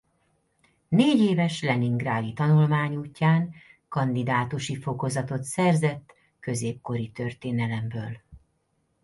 [0.87, 3.53] Négyéves leningrádi tanulmányútján
[3.87, 8.21] kandidátusi fokozatot szerzett középkori történelemből.